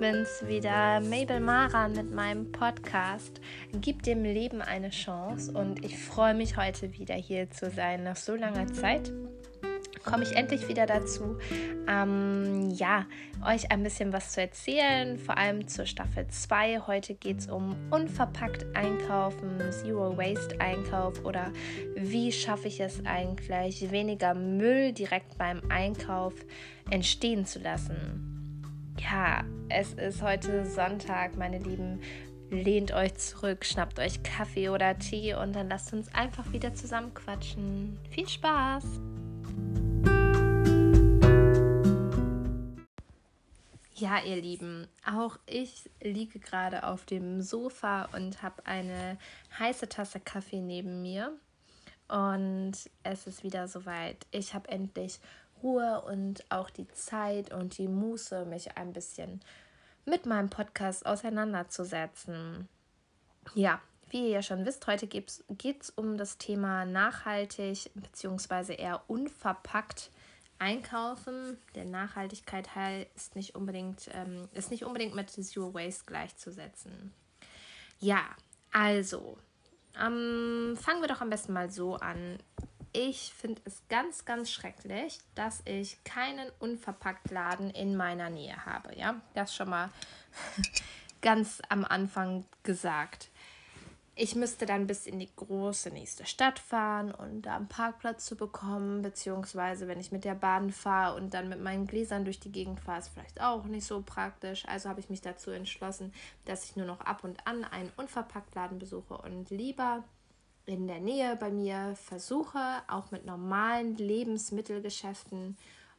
[0.00, 3.38] bin's wieder, Mabel Mara mit meinem Podcast
[3.82, 8.04] Gib dem Leben eine Chance und ich freue mich heute wieder hier zu sein.
[8.04, 9.12] Nach so langer Zeit
[10.02, 11.36] komme ich endlich wieder dazu,
[11.86, 13.04] ähm, ja,
[13.46, 16.80] euch ein bisschen was zu erzählen, vor allem zur Staffel 2.
[16.86, 21.52] Heute geht es um unverpackt einkaufen, Zero Waste Einkauf oder
[21.94, 26.32] wie schaffe ich es eigentlich, weniger Müll direkt beim Einkauf
[26.88, 28.39] entstehen zu lassen.
[28.98, 32.00] Ja, es ist heute Sonntag, meine Lieben.
[32.50, 37.14] Lehnt euch zurück, schnappt euch Kaffee oder Tee und dann lasst uns einfach wieder zusammen
[37.14, 37.98] quatschen.
[38.10, 38.84] Viel Spaß!
[43.94, 49.18] Ja, ihr Lieben, auch ich liege gerade auf dem Sofa und habe eine
[49.58, 51.38] heiße Tasse Kaffee neben mir.
[52.08, 52.72] Und
[53.04, 54.26] es ist wieder soweit.
[54.32, 55.20] Ich habe endlich
[55.62, 59.40] Ruhe und auch die Zeit und die Muße, mich ein bisschen
[60.04, 62.68] mit meinem Podcast auseinanderzusetzen.
[63.54, 65.42] Ja, wie ihr ja schon wisst, heute geht
[65.80, 68.74] es um das Thema nachhaltig bzw.
[68.74, 70.10] eher unverpackt
[70.58, 71.58] einkaufen.
[71.74, 72.68] Der Nachhaltigkeit
[73.16, 77.12] ist nicht unbedingt, ähm, ist nicht unbedingt mit Zero Waste gleichzusetzen.
[77.98, 78.22] Ja,
[78.72, 79.38] also,
[79.98, 82.38] ähm, fangen wir doch am besten mal so an
[82.92, 88.96] ich finde es ganz, ganz schrecklich, dass ich keinen unverpackt Laden in meiner Nähe habe.
[88.96, 89.90] Ja, das schon mal
[91.22, 93.28] ganz am Anfang gesagt.
[94.16, 98.36] Ich müsste dann bis in die große nächste Stadt fahren und da einen Parkplatz zu
[98.36, 102.52] bekommen, beziehungsweise wenn ich mit der Bahn fahre und dann mit meinen Gläsern durch die
[102.52, 104.66] Gegend fahre, ist vielleicht auch nicht so praktisch.
[104.66, 106.12] Also habe ich mich dazu entschlossen,
[106.44, 110.04] dass ich nur noch ab und an einen unverpackt Laden besuche und lieber
[110.66, 115.56] in der Nähe bei mir versuche, auch mit normalen Lebensmittelgeschäften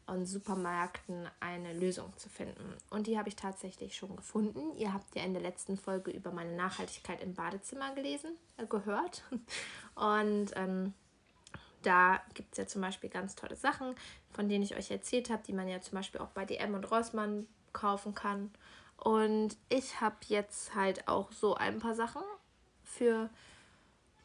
[0.07, 2.75] und Supermärkten eine Lösung zu finden.
[2.89, 4.75] Und die habe ich tatsächlich schon gefunden.
[4.77, 9.23] Ihr habt ja in der letzten Folge über meine Nachhaltigkeit im Badezimmer gelesen, äh, gehört.
[9.95, 10.93] Und ähm,
[11.81, 13.95] da gibt es ja zum Beispiel ganz tolle Sachen,
[14.31, 16.91] von denen ich euch erzählt habe, die man ja zum Beispiel auch bei DM und
[16.91, 18.51] Rossmann kaufen kann.
[18.97, 22.21] Und ich habe jetzt halt auch so ein paar Sachen
[22.83, 23.29] für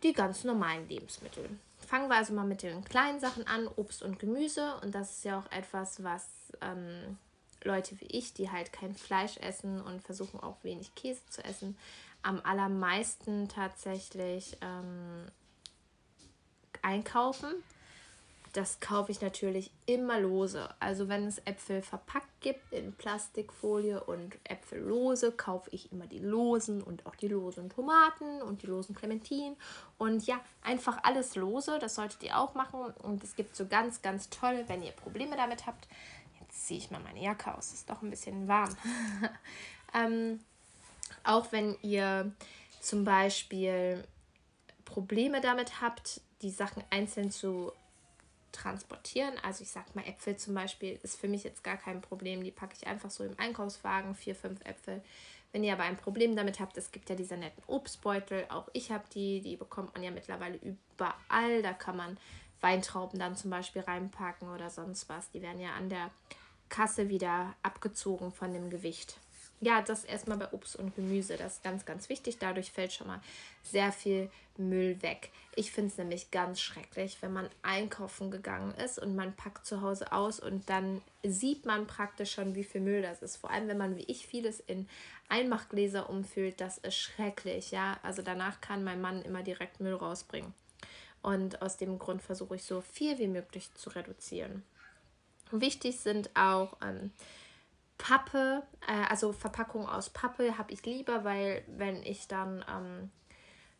[0.02, 1.48] die ganz normalen Lebensmittel.
[1.78, 4.76] Fangen wir also mal mit den kleinen Sachen an, Obst und Gemüse.
[4.82, 6.26] Und das ist ja auch etwas, was
[6.60, 7.18] ähm,
[7.62, 11.76] Leute wie ich, die halt kein Fleisch essen und versuchen auch wenig Käse zu essen,
[12.22, 15.26] am allermeisten tatsächlich ähm,
[16.82, 17.54] einkaufen
[18.56, 20.70] das kaufe ich natürlich immer lose.
[20.80, 26.20] Also wenn es Äpfel verpackt gibt in Plastikfolie und Äpfel lose, kaufe ich immer die
[26.20, 29.56] losen und auch die losen Tomaten und die losen Clementinen.
[29.98, 32.80] Und ja, einfach alles lose, das solltet ihr auch machen.
[33.02, 35.86] Und es gibt so ganz, ganz toll, wenn ihr Probleme damit habt.
[36.40, 38.74] Jetzt ziehe ich mal meine Jacke aus, ist doch ein bisschen warm.
[39.94, 40.40] ähm,
[41.24, 42.32] auch wenn ihr
[42.80, 44.02] zum Beispiel
[44.86, 47.72] Probleme damit habt, die Sachen einzeln zu
[48.56, 49.34] transportieren.
[49.42, 52.42] Also ich sag mal, Äpfel zum Beispiel ist für mich jetzt gar kein Problem.
[52.42, 55.02] Die packe ich einfach so im Einkaufswagen, vier, fünf Äpfel.
[55.52, 58.90] Wenn ihr aber ein Problem damit habt, es gibt ja diese netten Obstbeutel, auch ich
[58.90, 61.62] habe die, die bekommt man ja mittlerweile überall.
[61.62, 62.18] Da kann man
[62.60, 65.30] Weintrauben dann zum Beispiel reinpacken oder sonst was.
[65.30, 66.10] Die werden ja an der
[66.68, 69.18] Kasse wieder abgezogen von dem Gewicht
[69.60, 71.36] ja, das erstmal bei Obst und Gemüse.
[71.36, 72.38] Das ist ganz, ganz wichtig.
[72.38, 73.20] Dadurch fällt schon mal
[73.62, 75.30] sehr viel Müll weg.
[75.54, 79.80] Ich finde es nämlich ganz schrecklich, wenn man einkaufen gegangen ist und man packt zu
[79.80, 83.36] Hause aus und dann sieht man praktisch schon, wie viel Müll das ist.
[83.36, 84.88] Vor allem, wenn man wie ich vieles in
[85.28, 87.70] Einmachgläser umfüllt, das ist schrecklich.
[87.70, 90.52] Ja, also danach kann mein Mann immer direkt Müll rausbringen.
[91.22, 94.62] Und aus dem Grund versuche ich so viel wie möglich zu reduzieren.
[95.50, 97.12] Wichtig sind auch ähm,
[97.98, 103.10] Pappe, äh, also Verpackung aus Pappe habe ich lieber, weil wenn ich dann, ähm,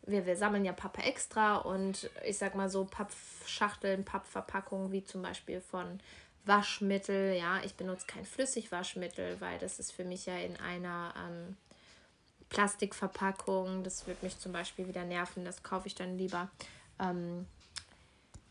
[0.03, 5.21] wir, wir sammeln ja Pappe extra und ich sag mal so Pappschachteln, Pappverpackungen wie zum
[5.21, 5.99] Beispiel von
[6.45, 11.57] Waschmittel, ja, ich benutze kein Flüssigwaschmittel, weil das ist für mich ja in einer ähm,
[12.49, 16.49] Plastikverpackung, das wird mich zum Beispiel wieder nerven, das kaufe ich dann lieber.
[16.99, 17.45] Ähm,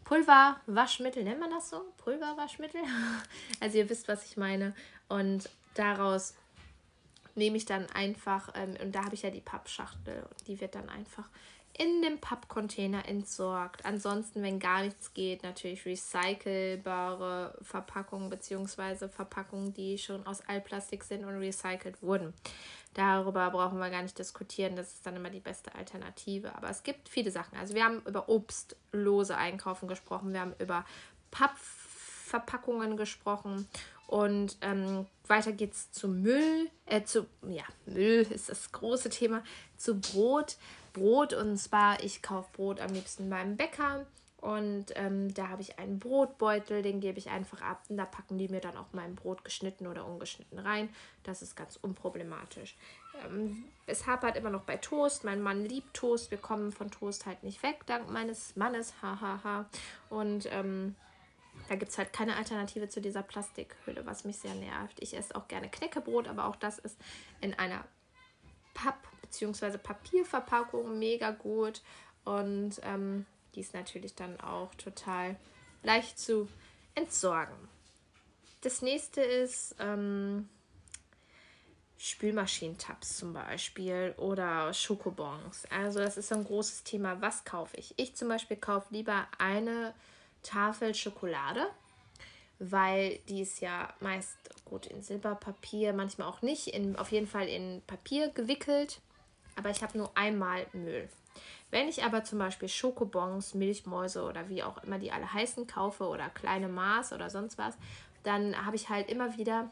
[0.06, 1.82] Pulverwaschmittel, nennt man das so?
[1.98, 2.80] Pulverwaschmittel?
[3.60, 4.72] also ihr wisst, was ich meine.
[5.08, 6.34] Und daraus
[7.34, 10.88] nehme ich dann einfach, ähm, und da habe ich ja die Pappschachtel, die wird dann
[10.88, 11.28] einfach
[11.78, 13.84] in dem Pappcontainer entsorgt.
[13.84, 19.08] Ansonsten, wenn gar nichts geht, natürlich recycelbare Verpackungen bzw.
[19.08, 22.32] Verpackungen, die schon aus Altplastik sind und recycelt wurden.
[22.94, 26.54] Darüber brauchen wir gar nicht diskutieren, das ist dann immer die beste Alternative.
[26.56, 27.58] Aber es gibt viele Sachen.
[27.58, 30.86] Also wir haben über obstlose Einkaufen gesprochen, wir haben über
[31.30, 33.68] Pappverpackungen gesprochen
[34.06, 39.42] Und ähm, weiter geht's zu Müll, äh, zu, ja, Müll ist das große Thema,
[39.76, 40.56] zu Brot.
[40.92, 44.06] Brot und zwar, ich kaufe Brot am liebsten beim Bäcker
[44.46, 48.38] und ähm, da habe ich einen Brotbeutel, den gebe ich einfach ab und da packen
[48.38, 50.88] die mir dann auch mein Brot geschnitten oder ungeschnitten rein.
[51.24, 52.76] Das ist ganz unproblematisch.
[53.24, 55.24] Ähm, es hapert immer noch bei Toast.
[55.24, 56.30] Mein Mann liebt Toast.
[56.30, 58.94] Wir kommen von Toast halt nicht weg, dank meines Mannes.
[59.02, 59.66] Hahaha.
[60.10, 60.94] Und ähm,
[61.68, 65.02] da gibt es halt keine Alternative zu dieser Plastikhülle, was mich sehr nervt.
[65.02, 66.98] Ich esse auch gerne Knäckebrot, aber auch das ist
[67.40, 67.84] in einer
[68.74, 69.78] Papp- bzw.
[69.78, 71.82] Papierverpackung mega gut.
[72.24, 75.36] Und ähm, die ist natürlich dann auch total
[75.82, 76.48] leicht zu
[76.94, 77.56] entsorgen.
[78.60, 80.48] Das nächste ist ähm,
[81.98, 85.64] Spülmaschinentabs zum Beispiel oder Schokobons.
[85.70, 87.20] Also das ist so ein großes Thema.
[87.20, 87.94] Was kaufe ich?
[87.96, 89.94] Ich zum Beispiel kaufe lieber eine
[90.46, 91.66] Tafel Schokolade,
[92.58, 97.48] weil die ist ja meist gut in Silberpapier, manchmal auch nicht, in, auf jeden Fall
[97.48, 99.00] in Papier gewickelt.
[99.56, 101.08] Aber ich habe nur einmal Müll.
[101.70, 106.04] Wenn ich aber zum Beispiel Schokobons, Milchmäuse oder wie auch immer die alle heißen kaufe
[106.04, 107.76] oder kleine Maß oder sonst was,
[108.22, 109.70] dann habe ich halt immer wieder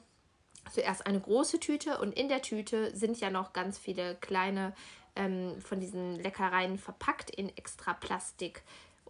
[0.71, 4.75] zuerst eine große Tüte und in der Tüte sind ja noch ganz viele kleine
[5.17, 8.63] ähm, von diesen Leckereien verpackt in extra Plastik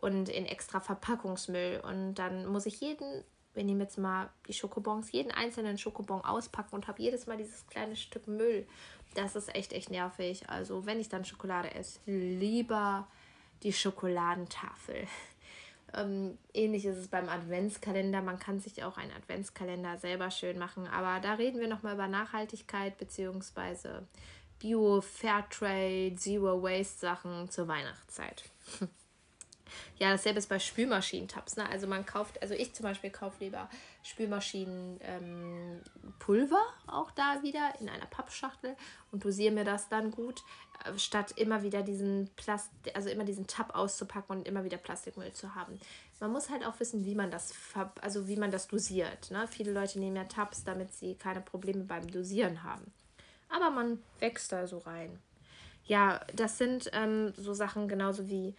[0.04, 1.80] und in extra Verpackungsmüll.
[1.82, 3.24] Und dann muss ich jeden,
[3.54, 7.66] wir nehmen jetzt mal die Schokobons, jeden einzelnen Schokobon auspacken und habe jedes Mal dieses
[7.68, 8.66] kleine Stück Müll.
[9.14, 10.50] Das ist echt, echt nervig.
[10.50, 13.08] Also wenn ich dann Schokolade esse, lieber
[13.62, 15.06] die Schokoladentafel.
[15.96, 18.20] Ähm, ähnlich ist es beim Adventskalender.
[18.20, 20.88] Man kann sich auch einen Adventskalender selber schön machen.
[20.88, 24.00] Aber da reden wir nochmal über Nachhaltigkeit bzw.
[24.58, 28.42] Bio, Fairtrade, Zero Waste Sachen zur Weihnachtszeit.
[29.98, 31.56] Ja, dasselbe ist bei Spülmaschinentabs.
[31.56, 31.68] Ne?
[31.68, 33.68] Also man kauft, also ich zum Beispiel kaufe lieber
[34.02, 38.76] Spülmaschinenpulver ähm, auch da wieder in einer Pappschachtel
[39.12, 40.42] und dosiere mir das dann gut,
[40.84, 45.32] äh, statt immer wieder diesen Plast also immer diesen Tab auszupacken und immer wieder Plastikmüll
[45.32, 45.78] zu haben.
[46.20, 47.52] Man muss halt auch wissen, wie man das
[48.00, 49.30] also wie man das dosiert.
[49.30, 49.46] Ne?
[49.48, 52.92] Viele Leute nehmen ja Tabs, damit sie keine Probleme beim Dosieren haben.
[53.48, 55.18] Aber man wächst da so rein.
[55.86, 58.54] Ja, das sind ähm, so Sachen genauso wie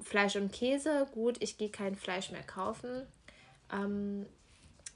[0.00, 3.06] Fleisch und Käse, gut, ich gehe kein Fleisch mehr kaufen.
[3.72, 4.26] Ähm,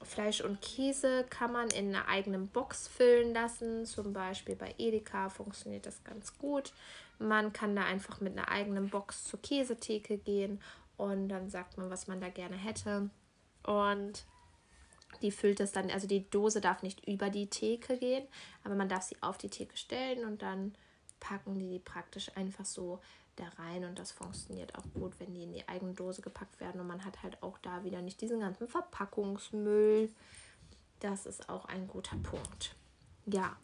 [0.01, 3.85] Fleisch und Käse kann man in einer eigenen Box füllen lassen.
[3.85, 6.73] Zum Beispiel bei Edeka funktioniert das ganz gut.
[7.17, 10.61] Man kann da einfach mit einer eigenen Box zur Käsetheke gehen
[10.95, 13.09] und dann sagt man, was man da gerne hätte.
[13.63, 14.23] Und
[15.21, 18.25] die füllt es dann, also die Dose darf nicht über die Theke gehen,
[18.63, 20.75] aber man darf sie auf die Theke stellen und dann
[21.19, 22.99] packen die die praktisch einfach so
[23.39, 26.79] da rein und das funktioniert auch gut, wenn die in die eigene Dose gepackt werden
[26.81, 30.09] und man hat halt auch da wieder nicht diesen ganzen Verpackungsmüll.
[30.99, 32.75] Das ist auch ein guter Punkt.
[33.25, 33.55] Ja,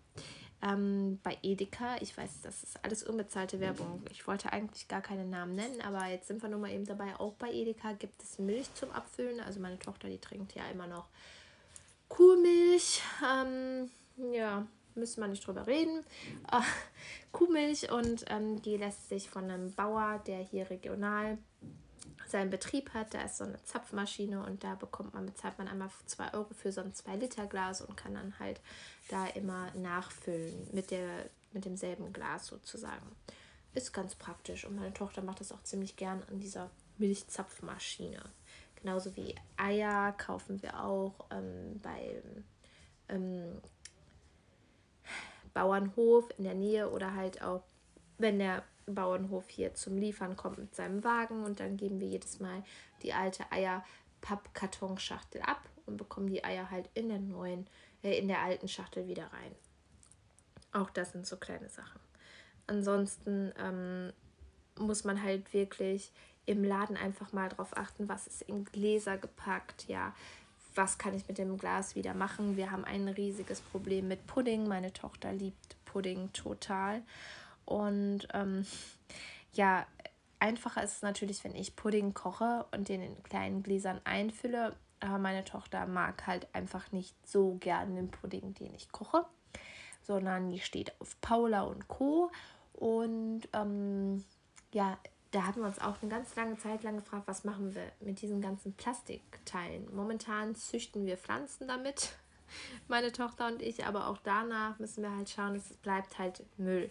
[0.61, 4.01] ähm, bei Edeka, ich weiß, das ist alles unbezahlte Werbung.
[4.09, 7.15] Ich wollte eigentlich gar keine Namen nennen, aber jetzt sind wir nur mal eben dabei.
[7.19, 9.39] Auch bei Edeka gibt es Milch zum Abfüllen.
[9.41, 11.07] Also meine Tochter, die trinkt ja immer noch
[12.07, 13.01] Kuhmilch.
[13.23, 13.91] Ähm,
[14.31, 16.03] ja, müssen wir nicht drüber reden.
[16.51, 16.61] Äh,
[17.35, 21.37] Kuhmilch und ähm, die lässt sich von einem Bauer, der hier regional
[22.27, 23.13] seinen Betrieb hat.
[23.13, 26.71] Da ist so eine Zapfmaschine und da bekommt man, bezahlt man einmal 2 Euro für
[26.71, 28.61] so ein 2-Liter-Glas und kann dann halt
[29.09, 33.05] da immer nachfüllen mit, der, mit demselben Glas sozusagen.
[33.73, 38.23] Ist ganz praktisch und meine Tochter macht das auch ziemlich gern an dieser Milchzapfmaschine.
[38.81, 42.21] Genauso wie Eier kaufen wir auch ähm, bei
[43.09, 43.61] ähm,
[45.55, 47.63] Bauernhof in der Nähe oder halt auch,
[48.19, 52.39] wenn der Bauernhof hier zum Liefern kommt mit seinem Wagen und dann geben wir jedes
[52.39, 52.63] Mal
[53.01, 57.67] die alte Eier-Pappkartonschachtel ab und bekommen die Eier halt in der neuen,
[58.03, 59.55] äh, in der alten Schachtel wieder rein.
[60.71, 62.01] Auch das sind so kleine Sachen.
[62.67, 64.11] Ansonsten ähm,
[64.77, 66.11] muss man halt wirklich
[66.45, 70.13] im Laden einfach mal drauf achten, was ist in Gläser gepackt, ja,
[70.75, 72.57] was kann ich mit dem Glas wieder machen.
[72.57, 74.67] Wir haben ein riesiges Problem mit Pudding.
[74.67, 77.01] Meine Tochter liebt Pudding total.
[77.65, 78.65] Und ähm,
[79.53, 79.85] ja,
[80.39, 84.75] einfacher ist es natürlich, wenn ich Pudding koche und den in kleinen Gläsern einfülle.
[84.99, 89.25] Aber meine Tochter mag halt einfach nicht so gern den Pudding, den ich koche,
[90.01, 92.31] sondern die steht auf Paula und Co.
[92.73, 94.23] Und ähm,
[94.73, 94.97] ja,
[95.35, 98.21] da haben wir uns auch eine ganz lange Zeit lang gefragt, was machen wir mit
[98.21, 99.93] diesen ganzen Plastikteilen.
[99.93, 102.13] Momentan züchten wir Pflanzen damit,
[102.87, 106.89] meine Tochter und ich, aber auch danach müssen wir halt schauen, es bleibt halt Müll.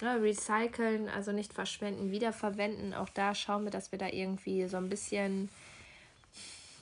[0.00, 2.94] Ja, recyceln, also nicht verschwenden, wiederverwenden.
[2.94, 5.50] Auch da schauen wir, dass wir da irgendwie so ein bisschen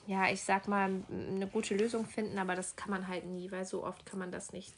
[0.06, 3.64] ja, ich sag mal, eine gute Lösung finden, aber das kann man halt nie, weil
[3.64, 4.74] so oft kann man das nicht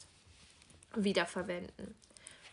[0.94, 1.94] wiederverwenden.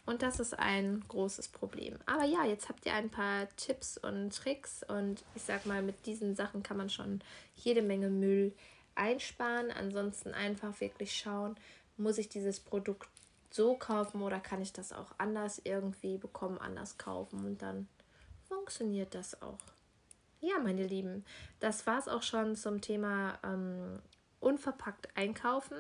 [0.05, 1.98] Und das ist ein großes Problem.
[2.05, 6.05] Aber ja, jetzt habt ihr ein paar Tipps und Tricks und ich sag mal, mit
[6.05, 7.22] diesen Sachen kann man schon
[7.55, 8.53] jede Menge Müll
[8.96, 9.72] einsparen.
[9.72, 11.55] Ansonsten einfach wirklich schauen,
[11.98, 13.10] muss ich dieses Produkt
[13.51, 17.88] so kaufen oder kann ich das auch anders irgendwie bekommen, anders kaufen und dann
[18.48, 19.60] funktioniert das auch.
[20.39, 21.25] Ja, meine Lieben,
[21.60, 24.00] das war es auch schon zum Thema ähm,
[24.39, 25.75] unverpackt einkaufen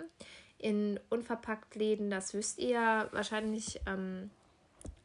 [0.61, 4.29] in unverpackt Läden, das wisst ihr wahrscheinlich, ähm,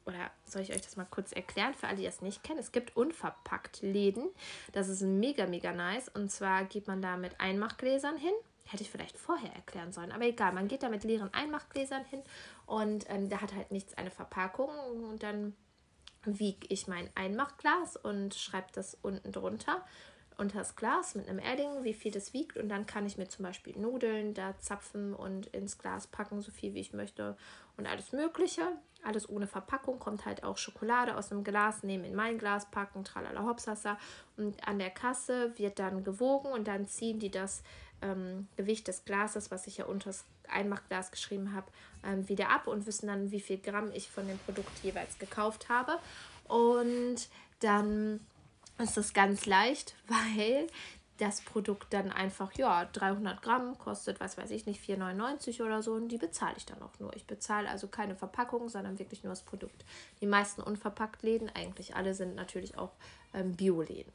[0.05, 2.61] oder soll ich euch das mal kurz erklären für alle, die das nicht kennen?
[2.61, 4.29] Es gibt unverpackt Läden,
[4.73, 6.09] das ist mega, mega nice.
[6.09, 8.35] Und zwar geht man da mit Einmachgläsern hin.
[8.67, 12.21] Hätte ich vielleicht vorher erklären sollen, aber egal, man geht da mit leeren Einmachgläsern hin
[12.67, 14.71] und ähm, da hat halt nichts eine Verpackung
[15.09, 15.55] und dann
[16.25, 19.85] wiege ich mein Einmachglas und schreibe das unten drunter
[20.38, 22.57] das Glas mit einem Edding, wie viel das wiegt.
[22.57, 26.50] Und dann kann ich mir zum Beispiel Nudeln da zapfen und ins Glas packen, so
[26.50, 27.37] viel wie ich möchte.
[27.76, 28.62] Und alles Mögliche.
[29.02, 29.99] Alles ohne Verpackung.
[29.99, 33.99] Kommt halt auch Schokolade aus einem Glas, nehmen in mein Glas, packen, tralala hopsasa.
[34.37, 37.62] Und an der Kasse wird dann gewogen und dann ziehen die das
[38.02, 41.66] ähm, Gewicht des Glases, was ich ja unter das Einmachglas geschrieben habe,
[42.05, 45.69] ähm, wieder ab und wissen dann, wie viel Gramm ich von dem Produkt jeweils gekauft
[45.69, 45.99] habe.
[46.47, 47.28] Und
[47.61, 48.21] dann
[48.78, 50.66] ist das ganz leicht, weil
[51.18, 55.95] das Produkt dann einfach, ja, 300 Gramm kostet, was weiß ich nicht, 4,99 oder so
[55.95, 57.14] und die bezahle ich dann auch nur.
[57.16, 59.85] Ich bezahle also keine Verpackung, sondern wirklich nur das Produkt.
[60.21, 62.92] Die meisten unverpackt Läden, eigentlich alle sind natürlich auch
[63.33, 64.12] ähm, Bioläden.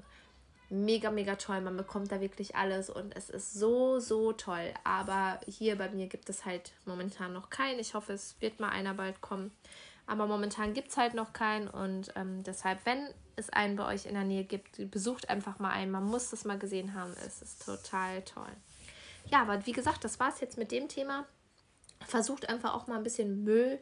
[0.70, 4.74] Mega, mega toll, man bekommt da wirklich alles und es ist so, so toll.
[4.86, 7.80] Aber hier bei mir gibt es halt momentan noch keinen.
[7.80, 9.52] Ich hoffe, es wird mal einer bald kommen.
[10.12, 14.06] Aber momentan gibt es halt noch keinen und ähm, deshalb, wenn es einen bei euch
[14.06, 15.90] in der Nähe gibt, besucht einfach mal einen.
[15.90, 17.14] Man muss das mal gesehen haben.
[17.26, 18.52] Es ist total toll.
[19.30, 21.26] Ja, aber wie gesagt, das war es jetzt mit dem Thema.
[22.06, 23.80] Versucht einfach auch mal ein bisschen Müll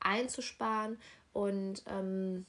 [0.00, 0.98] einzusparen
[1.32, 2.44] und ähm,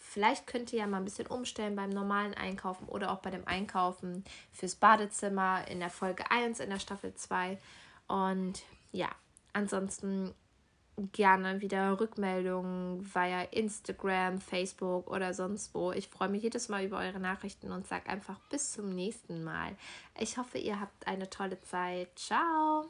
[0.00, 3.46] vielleicht könnt ihr ja mal ein bisschen umstellen beim normalen Einkaufen oder auch bei dem
[3.46, 7.60] Einkaufen fürs Badezimmer in der Folge 1 in der Staffel 2.
[8.08, 9.10] Und ja,
[9.52, 10.34] ansonsten
[11.12, 15.92] gerne wieder Rückmeldungen via Instagram, Facebook oder sonst wo.
[15.92, 19.76] Ich freue mich jedes Mal über eure Nachrichten und sage einfach bis zum nächsten Mal.
[20.18, 22.08] Ich hoffe, ihr habt eine tolle Zeit.
[22.16, 22.86] Ciao!